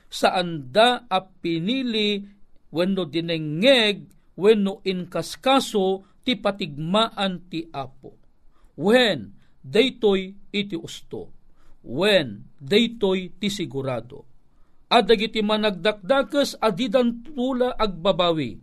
Sa 0.08 0.38
anda 0.38 1.10
a 1.10 1.18
pinili 1.20 2.22
wenno 2.70 3.02
dinengeg 3.04 4.06
wenno 4.38 4.78
inkaskaso 4.86 6.06
ti 6.22 6.38
patigmaan 6.38 7.50
ti 7.50 7.66
apo. 7.74 8.14
When 8.78 9.34
daytoy 9.58 10.54
iti 10.54 10.78
usto. 10.78 11.34
When 11.84 12.54
daytoy 12.62 13.36
ti 13.36 13.50
sigurado 13.50 14.33
at 14.94 15.10
dagiti 15.10 15.42
managdakdakas 15.42 16.62
adidan 16.62 17.26
tula 17.26 17.74
agbabawi, 17.74 18.54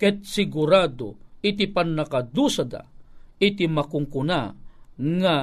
ket 0.00 0.24
sigurado 0.24 1.20
iti 1.44 1.68
pannakadusada, 1.68 2.88
iti 3.36 3.68
makungkuna 3.68 4.40
nga 4.96 5.36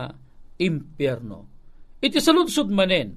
impyerno. 0.57 1.39
Iti 2.01 2.17
saludsod 2.17 2.73
manen, 2.73 3.13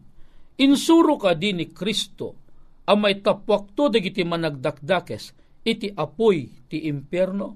insuro 0.60 1.16
ka 1.16 1.32
din 1.32 1.64
ni 1.64 1.72
Kristo, 1.72 2.36
ang 2.84 3.00
may 3.00 3.24
tapwakto 3.24 3.88
dagiti 3.88 4.20
managdakdakes, 4.20 5.32
iti 5.64 5.88
apoy 5.88 6.68
ti 6.68 6.84
impyerno. 6.84 7.48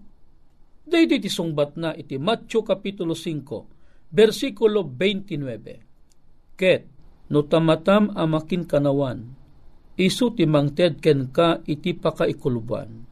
Dahil 0.88 1.20
iti 1.20 1.28
sungbat 1.28 1.76
na 1.76 1.92
iti 1.92 2.16
Matthew 2.16 2.64
Kapitulo 2.64 3.12
5, 3.12 4.16
versikulo 4.16 4.80
29. 4.80 6.56
Ket, 6.56 6.82
no 7.28 7.44
tamatam 7.44 8.08
amakin 8.16 8.64
kanawan, 8.64 9.37
isu 9.98 10.38
ti 10.38 10.46
mangted 10.46 11.02
ken 11.02 11.34
ka 11.34 11.60
iti 11.66 11.92
pakaikuluban. 11.92 13.02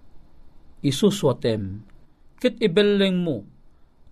Isu 0.86 1.10
swatem, 1.10 1.82
kit 2.38 2.62
ibelleng 2.62 3.18
mo, 3.18 3.42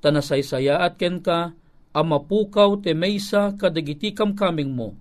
tanasaysaya 0.02 0.82
at 0.82 0.98
ken 0.98 1.22
ka, 1.22 1.54
amapukaw 1.94 2.82
te 2.82 2.90
maysa 2.92 3.54
kadagiti 3.54 4.10
kamkaming 4.10 4.74
mo, 4.74 4.98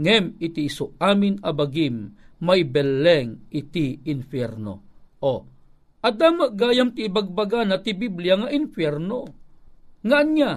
ngem 0.00 0.40
iti 0.40 0.66
isu 0.72 0.96
amin 0.96 1.36
abagim, 1.44 2.16
may 2.40 2.64
belleng 2.64 3.44
iti 3.52 4.00
infierno. 4.08 4.80
O, 5.22 5.44
adam 6.02 6.50
gayam 6.56 6.96
ti 6.96 7.06
ibagbaga 7.06 7.62
na 7.62 7.78
ti 7.78 7.94
Biblia 7.94 8.34
nga 8.40 8.50
infierno. 8.50 9.30
Nga 10.02 10.16
anya, 10.18 10.52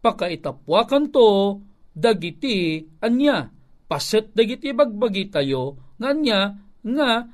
pakaitapwakan 0.00 1.12
to, 1.12 1.60
dagiti 1.92 2.88
anya, 3.04 3.52
paset 3.94 4.34
dagiti 4.34 4.74
bagbagi 4.74 5.30
tayo 5.30 5.78
nga 6.02 6.10
niya 6.10 6.50
nga 6.82 7.30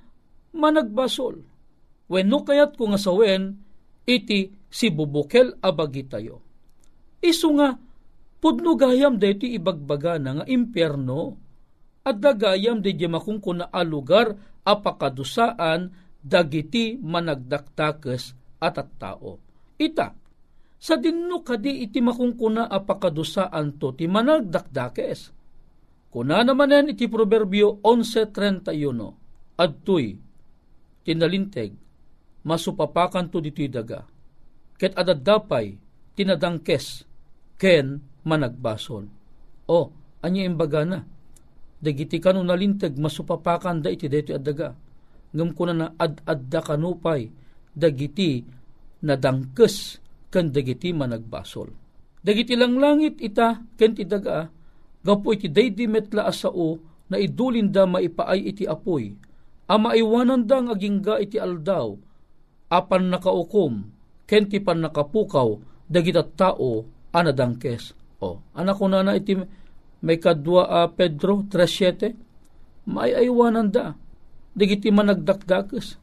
managbasol. 0.53 1.41
Wenno 2.13 2.45
kayat 2.45 2.77
ko 2.77 2.93
nga 2.93 3.01
sawen 3.01 3.57
iti 4.05 4.53
si 4.69 4.93
bubukel 4.93 5.57
abagi 5.65 6.05
tayo. 6.05 6.45
Isu 7.25 7.49
nga 7.57 7.81
pudno 8.45 8.77
gayam 8.77 9.17
deti 9.17 9.57
ibagbaga 9.57 10.21
na 10.21 10.37
nga 10.37 10.45
impyerno 10.45 11.41
at 12.05 12.21
dagayam 12.21 12.85
di 12.85 12.93
makung 13.09 13.41
kuna 13.41 13.73
alugar 13.73 14.61
apakadusaan 14.61 15.89
dagiti 16.21 17.01
managdaktakes 17.01 18.37
at 18.61 18.77
at 18.77 18.91
tao. 19.01 19.41
Ita, 19.81 20.13
sa 20.77 21.01
dinno 21.01 21.41
kadi 21.41 21.89
iti 21.89 22.05
makungkuna 22.05 22.69
apakadusaan 22.69 23.81
to 23.81 23.97
ti 23.97 24.05
managdakdakes 24.05 25.40
Kuna 26.11 26.43
naman 26.43 26.75
yan 26.75 26.91
iti 26.91 27.07
Proverbio 27.07 27.79
11.31, 27.87 28.67
Adtoy, 29.55 30.19
tinalinteg, 31.07 31.71
masupapakan 32.43 33.31
to 33.31 33.39
dito'y 33.39 33.71
daga. 33.71 34.03
Ket 34.75 34.99
adadapay, 34.99 35.79
tinadangkes, 36.19 37.07
ken 37.55 38.03
managbasol. 38.27 39.07
O, 39.71 39.79
anya 40.27 40.43
imbaga 40.43 40.83
na. 40.83 41.07
Dagiti 41.79 42.19
kanu 42.19 42.43
nalinteg, 42.43 42.99
masupapakan 42.99 43.79
da 43.79 43.95
iti 43.95 44.11
dito 44.11 44.35
adaga. 44.35 44.75
Ngam 45.31 45.55
kuna 45.55 45.73
na 45.73 45.87
ad-adda 45.95 46.59
kanupay, 46.59 47.31
dagiti 47.71 48.43
nadangkes, 49.07 50.03
ken 50.27 50.51
dagiti 50.51 50.91
managbasol. 50.91 51.71
Dagiti 52.19 52.59
lang 52.59 52.83
langit 52.83 53.23
ita, 53.23 53.63
ken 53.79 53.95
ti 53.95 54.03
Gapo 55.01 55.33
iti 55.33 55.49
daydi 55.49 55.89
metla 55.89 56.29
asao 56.29 56.77
na 57.09 57.17
idulin 57.17 57.73
da 57.73 57.89
maipaay 57.89 58.53
iti 58.53 58.65
apoy. 58.69 59.17
Ama 59.71 59.95
iwanan 59.97 60.45
da 60.45 60.61
nga 60.61 60.75
agingga 60.77 61.15
iti 61.23 61.39
aldaw. 61.39 61.95
Apan 62.71 63.11
nakaukom, 63.11 63.87
kenti 64.27 64.63
pan 64.63 64.83
nakapukaw, 64.83 65.59
dagita 65.91 66.23
tao 66.23 66.87
anadangkes. 67.11 67.95
O, 68.23 68.39
anak 68.55 68.79
ko 68.79 68.87
na 68.87 69.17
iti 69.17 69.35
may 70.01 70.17
kadwa 70.17 70.69
uh, 70.69 70.89
Pedro 70.93 71.45
3.7, 71.49 72.89
may 72.89 73.13
aywanan 73.13 73.69
da. 73.69 73.93
Dagiti 74.55 74.91
managdakdakes. 74.91 75.97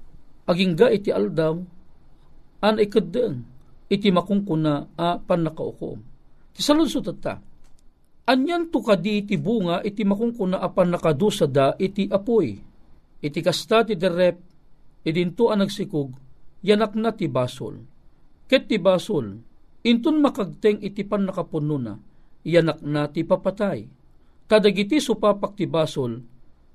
Agingga 0.47 0.87
iti 0.95 1.11
aldaw, 1.11 1.59
an 2.63 2.79
ikadeng, 2.79 3.43
iti 3.91 4.07
makungkuna 4.07 4.95
a 4.95 5.19
pan 5.19 5.43
nakaukom. 5.43 5.99
Ti 6.55 6.63
saludsot 6.63 7.19
ta, 7.19 7.35
Anyan 8.27 8.67
to 8.67 8.83
kadi 8.83 9.23
iti 9.23 9.39
bunga 9.39 9.79
iti 9.87 10.03
makungkuna 10.03 10.59
apan 10.59 10.91
nakadusada 10.91 11.79
iti 11.79 12.11
apoy. 12.11 12.59
Iti 13.23 13.39
kasta 13.39 13.87
ti 13.87 13.95
derep, 13.95 14.35
idinto 15.07 15.47
ang 15.47 15.63
nagsikog, 15.63 16.11
yanak 16.59 16.91
na 16.99 17.15
ti 17.15 17.31
basol. 17.31 17.79
Ket 18.51 18.67
ti 18.67 18.83
basol, 18.83 19.31
intun 19.87 20.19
makagteng 20.19 20.83
itipan 20.83 21.23
nakapuno 21.23 21.79
na, 21.79 21.95
yanak 22.43 22.83
na 22.83 23.07
ti 23.07 23.23
papatay. 23.23 23.87
Kadagiti 24.47 24.99
supapak 24.99 25.55
ti 25.55 25.63
basol, 25.63 26.19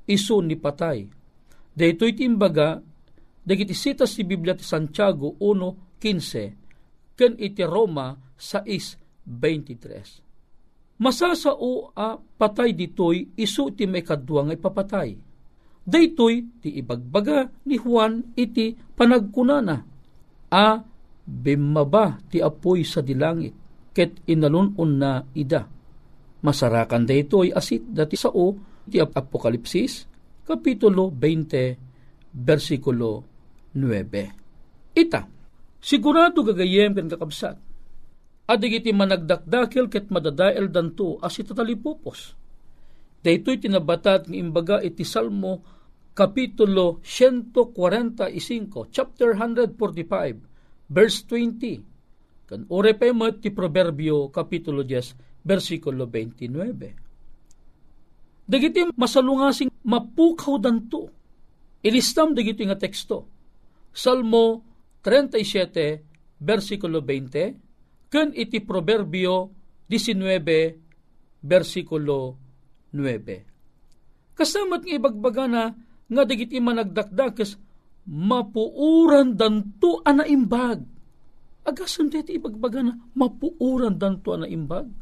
iso 0.08 0.40
ni 0.40 0.56
patay. 0.56 1.04
Daytoy 1.76 2.16
ti 2.16 2.24
imbaga, 2.24 2.80
dagiti 3.44 3.76
sitas 3.76 4.16
ti 4.16 4.24
Biblia 4.24 4.56
ti 4.56 4.64
Santiago 4.64 5.36
1.15, 5.36 7.12
ken 7.12 7.36
iti 7.36 7.60
Roma 7.68 8.16
6.23. 8.40 10.31
Masasao 11.02 11.90
a 11.98 12.14
patay 12.14 12.78
ditoy 12.78 13.34
isu 13.34 13.74
ti 13.74 13.90
may 13.90 14.06
kadwa 14.06 14.46
nga 14.46 14.54
ipapatay. 14.54 15.10
Daytoy 15.82 16.62
ti 16.62 16.78
ibagbaga 16.78 17.50
ni 17.66 17.74
Juan 17.74 18.38
iti 18.38 18.70
panagkunana. 18.94 19.82
A 20.54 20.78
bimaba 21.26 22.22
ti 22.30 22.38
apoy 22.38 22.86
sa 22.86 23.02
dilangit 23.02 23.50
ket 23.90 24.22
inalunon 24.30 24.90
na 24.94 25.26
ida. 25.34 25.66
Masarakan 26.46 27.02
daytoy 27.02 27.50
asit 27.50 27.82
dati 27.90 28.14
sao 28.14 28.54
ti 28.86 29.02
Apokalipsis 29.02 30.06
Kapitulo 30.42 31.10
20 31.14 32.34
versikulo 32.34 33.10
9. 33.78 34.98
Ita, 34.98 35.22
sigurado 35.78 36.42
gagayem 36.42 36.98
kan 36.98 37.06
kakabsat. 37.06 37.71
Adig 38.52 38.84
iti 38.84 38.92
managdakdakil 38.92 39.88
ket 39.88 40.12
madadael 40.12 40.68
danto 40.68 41.16
as 41.24 41.40
itatalipupos. 41.40 42.36
Daytoy 43.24 43.56
tinabatat 43.56 44.28
ng 44.28 44.36
imbaga 44.36 44.84
iti 44.84 45.08
Salmo 45.08 45.64
Kapitulo 46.12 47.00
145, 47.00 48.92
chapter 48.92 49.32
145, 49.32 50.92
verse 50.92 51.24
20. 51.24 52.44
Kan 52.44 52.68
ore 52.68 52.92
pa 52.92 53.08
ti 53.40 53.48
Proverbio 53.48 54.28
Kapitulo 54.28 54.84
10, 54.84 55.48
versikulo 55.48 56.04
29 56.04 58.44
Dagiti 58.44 58.84
masalungasing 58.92 59.72
mapukaw 59.88 60.60
danto. 60.60 61.08
Ilistam 61.80 62.36
dagiti 62.36 62.68
nga 62.68 62.76
teksto. 62.76 63.24
Salmo 63.88 64.60
37, 65.00 66.44
versikulo 66.44 67.00
20, 67.00 67.71
ken 68.12 68.36
iti 68.36 68.60
Proverbio 68.60 69.48
19, 69.88 71.48
versikulo 71.48 72.36
9. 72.92 74.36
Kasamat 74.36 74.84
nga 74.84 74.92
ibagbaga 74.92 75.44
na 75.48 75.72
nga 76.12 76.22
dagiti 76.28 76.60
managdakdakas 76.60 77.56
mapuuran 78.04 79.32
danto 79.32 80.04
ana 80.04 80.28
imbag. 80.28 80.84
Agasan 81.64 82.12
deti 82.12 82.36
ibagbaga 82.36 82.84
na 82.84 82.92
mapuuran 83.16 83.96
danto 83.96 84.36
ana 84.36 84.44
imbag. 84.44 84.92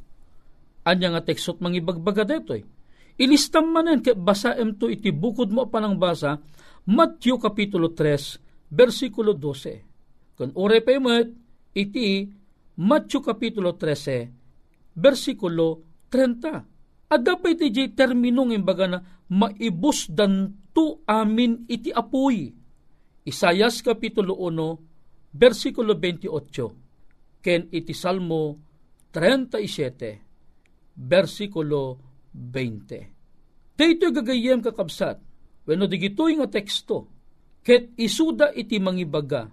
Anya 0.86 1.18
nga 1.18 1.22
tekstot 1.26 1.58
mangibagbaga 1.58 2.22
detoy. 2.22 2.62
Eh 2.62 2.80
Ilistam 3.20 3.68
manen 3.68 4.00
kay 4.00 4.16
basaem 4.16 4.80
to 4.80 4.88
iti 4.88 5.12
bukod 5.12 5.52
mo 5.52 5.68
panang 5.68 6.00
basa 6.00 6.40
Matthew 6.88 7.36
kapitulo 7.36 7.92
3 7.92 8.72
versikulo 8.72 9.36
12. 9.36 10.40
Kun 10.40 10.56
ore 10.56 10.80
pa 10.80 10.96
iti 11.76 12.24
Matthew 12.80 13.20
kapitulo 13.20 13.76
13 13.76 14.96
versikulo 14.96 15.84
30. 16.08 17.12
At 17.12 17.20
dapat 17.26 17.60
iti 17.60 17.92
terminong 17.92 18.56
imbaga 18.56 18.86
na 18.88 18.98
maibus 19.28 20.08
danto 20.08 21.04
amin 21.04 21.68
iti 21.68 21.92
apoy. 21.92 22.48
Isayas 23.26 23.84
kapitulo 23.84 24.40
1 24.40 25.36
versikulo 25.36 25.92
28 25.92 27.44
ken 27.44 27.68
iti 27.68 27.92
Salmo 27.92 28.56
37 29.12 30.96
versikulo 30.96 31.98
20. 32.32 33.76
Dito 33.76 34.06
gagayem 34.12 34.60
kakabsat, 34.60 35.18
wenno 35.64 35.88
digitoy 35.88 36.36
nga 36.36 36.48
teksto, 36.52 37.08
ket 37.64 37.96
isuda 37.96 38.52
iti 38.52 38.76
mangibaga, 38.76 39.48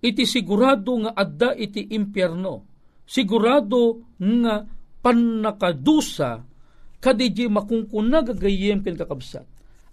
iti 0.00 0.24
sigurado 0.24 0.96
nga 1.04 1.12
adda 1.12 1.52
iti 1.56 1.92
impyerno, 1.92 2.64
sigurado 3.04 4.16
nga 4.16 4.64
panakadusa, 5.00 6.40
kadiji 7.00 7.48
makungkuna 7.48 8.24
gagayem 8.24 8.84
ken 8.84 8.96
kakabsat, 8.96 9.44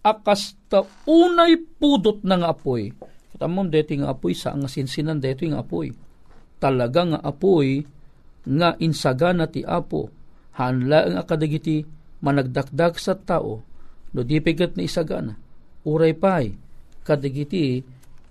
akas 0.03 0.55
ta 0.71 0.83
unay 1.07 1.59
pudot 1.59 2.23
nga 2.23 2.51
apoy, 2.51 2.91
katamom 3.35 3.67
deti 3.67 3.99
nga 3.99 4.15
apoy 4.15 4.35
sa 4.35 4.55
nga 4.55 4.67
sinsinan 4.71 5.19
deti 5.19 5.47
nga 5.51 5.63
apoy, 5.63 5.91
talaga 6.59 7.03
nga 7.03 7.19
apoy 7.23 7.83
nga 8.47 8.79
insagana 8.79 9.51
ti 9.51 9.63
apo, 9.67 10.07
hanla 10.55 11.11
ang 11.11 11.15
akadagiti 11.19 11.83
managdakdak 12.23 12.95
sa 12.95 13.19
tao, 13.19 13.59
no 14.15 14.19
di 14.23 14.39
pigat 14.39 14.79
na 14.79 14.87
isagana, 14.87 15.35
uray 15.83 16.15
pay, 16.15 16.55
kadigiti 17.03 17.83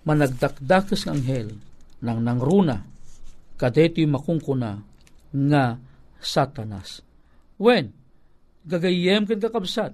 managdakdakas 0.06 1.04
ng 1.04 1.10
anghel, 1.18 1.48
nang 2.00 2.22
nangruna, 2.22 2.86
kadeti 3.58 4.06
makungkuna, 4.06 4.78
nga 5.34 5.64
satanas. 6.22 7.02
When, 7.58 7.90
gagayem 8.62 9.26
ken 9.26 9.42
kakabsat, 9.42 9.92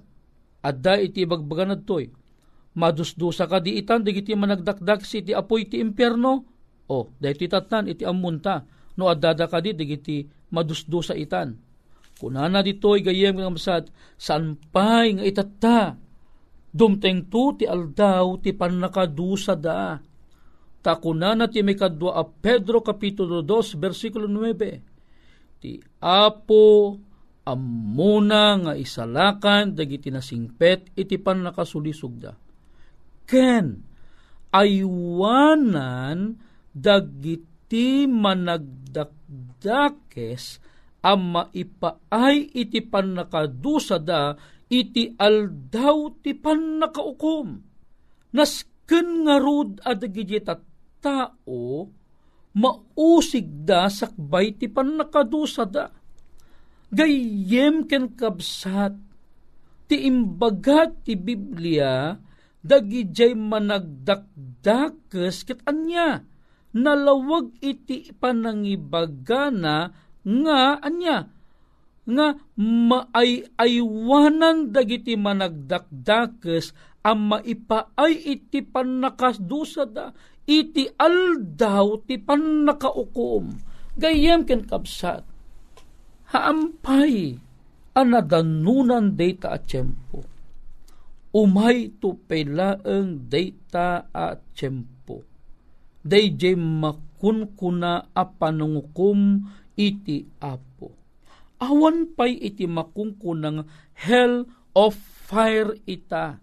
adda 0.62 0.94
iti 1.00 1.24
bagbagan 1.24 1.80
toy, 1.82 2.12
madusdusa 2.76 3.48
ka 3.48 3.58
di 3.58 3.80
itan, 3.80 4.04
digiti 4.04 4.36
managdakdak 4.36 5.02
si 5.02 5.24
iti 5.24 5.32
apoy 5.32 5.66
iti 5.66 5.80
impyerno, 5.80 6.32
o, 6.92 6.98
dahiti 7.16 7.48
tatan 7.48 7.88
iti 7.88 8.04
amunta, 8.04 8.62
no 9.00 9.08
adada 9.08 9.48
ka 9.48 9.64
di, 9.64 9.72
digiti 9.72 10.28
madusdusa 10.52 11.16
itan 11.16 11.72
Kunana 12.22 12.62
ditoy 12.62 13.02
gayem 13.02 13.34
masad, 13.50 13.90
saan 14.14 14.54
pay 14.70 15.18
nga 15.18 15.26
itata, 15.26 15.98
dumteng 16.72 17.28
tu 17.28 17.52
ti 17.60 17.68
aldaw 17.68 18.40
ti 18.40 18.56
panakadusa 18.56 19.52
da. 19.54 20.00
Ta 20.82 20.98
kunana 20.98 21.46
ti 21.46 21.62
may 21.62 21.78
kadwa 21.78 22.18
a 22.18 22.26
Pedro 22.26 22.82
Kapitulo 22.82 23.38
2, 23.44 23.78
versikulo 23.78 24.26
9. 24.26 25.62
Ti 25.62 25.78
Apo 26.02 26.98
amuna 27.46 28.58
nga 28.58 28.74
isalakan 28.74 29.78
dagiti 29.78 30.10
nasingpet 30.10 30.90
iti 30.98 31.22
pan 31.22 31.46
nakasulisog 31.46 32.18
da. 32.18 32.34
Ken, 33.22 33.78
aywanan 34.50 36.34
dagiti 36.74 38.10
managdakdakes 38.10 40.72
ang 41.02 41.34
maipaay 41.34 42.54
iti 42.54 42.78
panakadusa 42.78 43.98
da 43.98 44.38
iti 44.72 45.12
aldaw 45.20 46.16
ti 46.24 46.32
panakaukom. 46.32 47.60
Nasken 48.32 49.28
nga 49.28 49.36
rod 49.36 49.84
adagiti 49.84 50.40
tao 51.02 51.90
mausig 52.56 53.68
da 53.68 53.92
sakbay 53.92 54.56
ti 54.56 54.72
panakadusa 54.72 55.68
da. 55.68 55.92
Gayem 56.88 57.84
ken 57.84 58.16
kabsat 58.16 58.96
ti 59.88 59.96
imbagat 60.08 61.04
ti 61.04 61.16
Biblia 61.16 62.16
dagijay 62.64 63.36
managdakdakes 63.36 65.44
ket 65.44 65.60
anya 65.68 66.24
nalawag 66.72 67.52
iti 67.60 68.12
panangibagana 68.16 69.92
nga 70.22 70.60
anya 70.80 71.28
nga 72.02 72.34
maay-aywanan 72.58 74.74
dagiti 74.74 75.14
managdakdakes 75.14 76.74
ang 77.06 77.30
maipaay 77.30 78.14
iti 78.14 78.62
panakasdusa 78.62 79.86
da 79.86 80.10
iti 80.46 80.90
aldaw 80.98 82.02
ti 82.02 82.18
panakaukom 82.18 83.54
gayem 83.98 84.42
ken 84.42 84.66
kapsat 84.66 85.22
haampay 86.32 87.38
anadanunan 87.92 89.12
data 89.12 89.56
at 89.56 89.68
tiyempo. 89.68 90.24
Umay 91.32 91.96
to 91.96 92.16
pelaeng 92.28 93.28
data 93.28 94.08
at 94.12 94.40
tiyempo. 94.56 95.24
Dayjay 96.02 96.58
makunkuna 96.58 98.12
a 98.12 98.24
panungukom 98.26 99.46
iti 99.78 100.26
apo. 100.42 101.01
Awan 101.62 102.18
pay 102.18 102.34
iti 102.34 102.66
makungkunang 102.66 103.70
hell 103.94 104.50
of 104.74 104.98
fire 104.98 105.78
ita. 105.86 106.42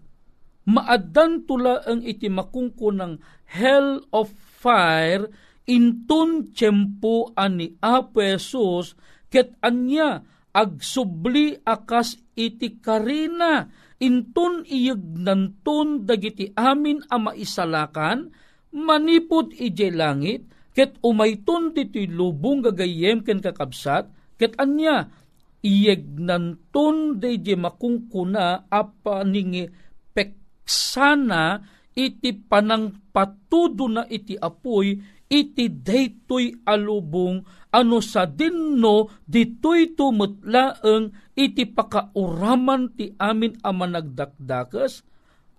Maadan 0.64 1.44
tula 1.44 1.84
ang 1.84 2.00
iti 2.00 2.32
makungkunang 2.32 3.20
hell 3.52 4.00
of 4.16 4.32
fire 4.32 5.28
intun 5.68 6.48
tiyempo 6.56 7.36
ani 7.36 7.76
Apo 7.84 8.24
Jesus 8.24 8.96
ket 9.28 9.60
anya 9.60 10.24
agsubli 10.56 11.54
akas 11.68 12.16
iti 12.32 12.80
karina 12.80 13.68
intun 14.00 14.64
iyag 14.64 15.20
nantun 15.20 16.08
dagiti 16.08 16.50
amin 16.56 17.04
a 17.12 17.20
maisalakan 17.20 18.32
manipod 18.74 19.50
ije 19.54 19.90
langit, 19.90 20.46
ket 20.74 20.96
umayton 21.02 21.74
dito'y 21.74 22.06
lubong 22.06 22.62
gagayem 22.62 23.26
ken 23.26 23.42
kakabsat, 23.42 24.06
ket 24.40 24.56
anya, 24.56 25.12
iyeg 25.60 26.16
nanton 26.16 27.20
deje 27.20 27.52
makungkuna 27.60 28.72
apa 28.72 29.20
ningi 29.28 29.68
peksana 30.16 31.60
iti 31.92 32.32
panang 32.32 33.12
patudo 33.12 33.84
na 33.90 34.02
iti 34.08 34.40
apoy 34.40 34.96
iti 35.28 35.68
daytoy 35.68 36.64
alubong 36.64 37.44
ano 37.70 37.98
sa 38.02 38.26
dinno 38.26 39.22
ditoy 39.22 39.94
tumutlaeng 39.94 41.36
iti 41.36 41.68
pakauraman 41.68 42.96
ti 42.96 43.14
amin 43.14 43.60
a 43.62 43.70
managdakdakas 43.70 45.06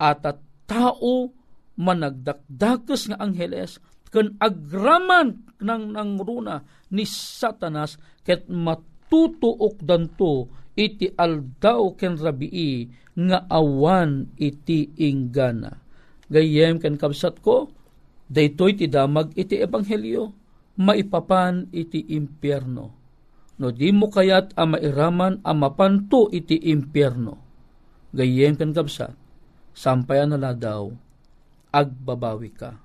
at 0.01 0.25
tao 0.67 1.31
managdakdakas 1.77 3.13
nga 3.13 3.17
angheles 3.21 3.79
ken 4.11 4.35
agraman 4.43 5.39
ng 5.63 5.95
nang 5.95 6.19
runa 6.19 6.59
ni 6.91 7.07
satanas 7.07 7.95
ket 8.27 8.45
matutuok 8.51 9.79
danto 9.79 10.51
iti 10.75 11.07
aldaw 11.15 11.95
ken 11.95 12.19
rabii 12.19 12.91
nga 13.15 13.47
awan 13.47 14.31
iti 14.35 14.91
inggana. 14.99 15.79
Gayem 16.31 16.79
ken 16.79 16.95
kabsat 16.99 17.39
ko 17.39 17.71
daytoy 18.27 18.75
ti 18.75 18.87
damag 18.87 19.35
iti 19.35 19.59
ebanghelyo 19.59 20.31
maipapan 20.79 21.71
iti 21.71 22.03
impyerno. 22.15 22.85
No 23.61 23.67
di 23.69 23.93
mo 23.93 24.09
kayat 24.09 24.57
a 24.57 24.65
mairaman 24.65 25.43
a 25.45 25.51
mapanto 25.53 26.31
iti 26.33 26.57
impyerno. 26.71 27.35
Gayem 28.11 28.59
ken 28.59 28.75
kabsat 28.75 29.15
sampayan 29.71 30.35
na 30.35 30.51
daw 30.51 30.91
agbabawi 31.71 32.51
ka 32.51 32.80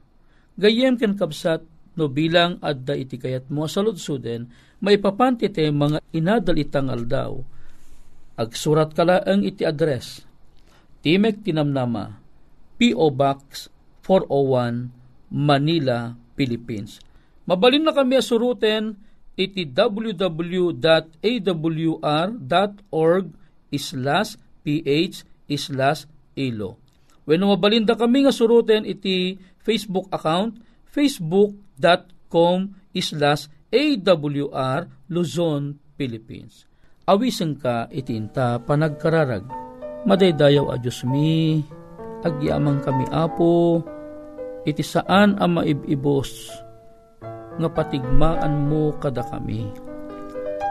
Gayem 0.57 0.97
ken 0.97 1.13
kabsat 1.17 1.61
no 1.97 2.09
bilang 2.09 2.57
adda 2.61 2.97
iti 2.97 3.17
kayat 3.17 3.49
mo 3.53 3.69
saludsuden, 3.69 4.49
maipapanti 4.81 5.49
te 5.53 5.69
mga 5.69 6.01
inadal 6.13 6.57
itang 6.57 6.89
aldaw. 6.93 7.37
Agsurat 8.37 8.93
kala 8.93 9.25
ang 9.25 9.41
iti 9.45 9.65
address. 9.65 10.25
Timek 11.01 11.41
Tinamnama, 11.41 12.21
P.O. 12.77 13.09
Box 13.17 13.73
401, 14.05 14.93
Manila, 15.33 16.13
Philippines. 16.37 17.01
Mabalin 17.49 17.89
na 17.89 17.97
kami 17.97 18.21
asuruten 18.21 18.99
iti 19.37 19.65
www.awr.org 19.69 20.77
islas 23.71 24.29
ph 24.65 25.17
islas 25.47 26.09
ilo. 26.35 26.81
When 27.27 27.43
mabalinda 27.43 27.99
kami 27.99 28.23
nga 28.27 28.35
suruten 28.35 28.87
iti 28.87 29.39
Facebook 29.67 30.07
account, 30.15 30.63
facebook.com 30.87 32.71
islas 32.95 33.51
AWR 33.75 35.11
Luzon, 35.11 35.75
Philippines. 35.99 36.71
Awisang 37.11 37.59
ka 37.59 37.91
itinta 37.91 38.63
panagkararag. 38.63 39.43
Madaydayaw 40.07 40.71
a 40.71 40.79
Diyos 40.79 41.03
mi, 41.03 41.59
agyamang 42.23 42.79
kami 42.79 43.11
apo, 43.11 43.83
iti 44.63 44.87
saan 44.87 45.35
ang 45.43 45.59
maibibos, 45.59 46.47
nga 47.59 47.67
patigmaan 47.67 48.71
mo 48.71 48.95
kada 49.03 49.27
kami. 49.27 49.67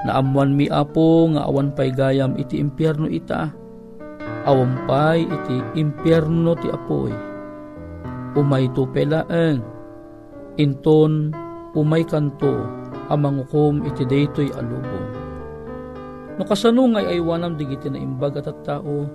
Naamuan 0.08 0.55
mi 0.55 0.71
apo, 0.71 1.27
nga 1.36 1.51
awan 1.51 1.75
pay 1.75 1.91
gayam 1.91 2.39
iti 2.39 2.63
impyerno 2.63 3.12
ita, 3.12 3.51
awampay 4.47 5.27
iti 5.27 5.55
impyerno 5.84 6.55
ti 6.55 6.71
apoy 6.71 7.34
umay 8.35 8.67
tupelaeng, 8.75 9.63
inton 10.59 11.31
umay 11.75 12.03
kanto, 12.07 12.67
amangukom 13.11 13.83
iti 13.83 14.07
daytoy 14.07 14.47
alubong. 14.55 15.07
No 16.35 16.43
kasano 16.43 16.87
ay 16.99 17.19
aywanam 17.19 17.55
digiti 17.55 17.87
na 17.87 17.99
imbag 17.99 18.35
at 18.39 18.51
tao, 18.67 19.07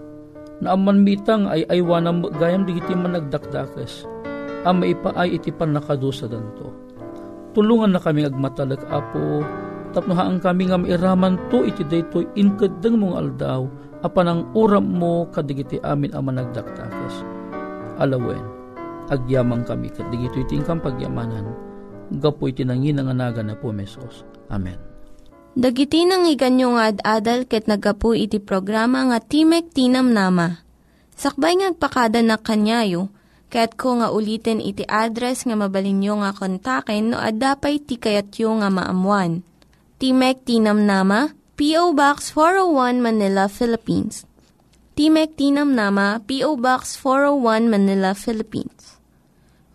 na 0.60 0.72
aman 0.76 1.04
mitang 1.04 1.48
ay 1.48 1.64
aywanam 1.68 2.24
gayam 2.40 2.64
digiti 2.64 2.96
man 2.96 3.16
nagdakdakes, 3.16 4.08
ang 4.64 4.80
maipaay 4.84 5.36
iti 5.36 5.52
pan 5.52 5.76
nakadusa 5.76 6.28
danto. 6.28 6.72
Tulungan 7.56 7.96
na 7.96 8.00
kami 8.00 8.24
agmatalag 8.24 8.80
apo, 8.88 9.44
tapnohaan 9.92 10.38
kami 10.38 10.70
nga 10.70 10.78
mairaman 10.80 11.36
to 11.52 11.64
iti 11.66 11.84
daytoy 11.84 12.24
inkadeng 12.36 13.00
mong 13.00 13.16
aldaw, 13.16 13.68
apan 14.00 14.28
ang 14.28 14.40
uram 14.56 14.84
mo 14.84 15.28
kadigiti 15.28 15.76
amin 15.84 16.12
ang 16.16 16.28
managdakdakes. 16.28 17.24
Alawen, 18.00 18.59
agyamang 19.10 19.66
kami 19.66 19.90
kat 19.90 20.06
digito 20.08 20.38
itingkang 20.38 20.78
pagyamanan 20.78 21.70
gapo 22.18 22.50
iti 22.50 22.66
nangin 22.66 22.98
nga 22.98 23.14
naga 23.14 23.42
na 23.46 23.54
po 23.54 23.70
mesos. 23.70 24.26
Amen. 24.50 24.74
Dagiti 25.54 26.06
nang 26.06 26.26
iganyo 26.26 26.74
nga 26.74 26.90
ad-adal 26.90 27.46
ket 27.46 27.70
nagapu 27.70 28.14
iti 28.14 28.42
programa 28.42 29.06
nga 29.10 29.18
Timek 29.22 29.70
Tinam 29.70 30.10
Nama. 30.10 30.62
Sakbay 31.14 31.58
ngagpakada 31.58 32.22
na 32.22 32.38
kanyayo, 32.38 33.10
ket 33.50 33.74
ko 33.74 33.98
nga 33.98 34.14
ulitin 34.14 34.62
iti 34.62 34.86
address 34.86 35.44
nga 35.46 35.58
mabalinyo 35.58 36.22
nga 36.22 36.30
kontaken 36.34 37.12
no 37.14 37.18
ad-dapay 37.18 37.82
tikayatyo 37.82 38.62
nga 38.62 38.70
maamuan. 38.70 39.42
Timek 40.00 40.46
Tinam 40.48 40.86
Nama, 40.86 41.34
P.O. 41.60 41.92
Box 41.92 42.32
401 42.32 43.04
Manila, 43.04 43.52
Philippines. 43.52 44.24
Timek 44.96 45.36
Tinam 45.36 45.76
Nama, 45.76 46.24
P.O. 46.24 46.56
Box 46.56 46.96
401 46.96 47.68
Manila, 47.68 48.16
Philippines 48.16 48.99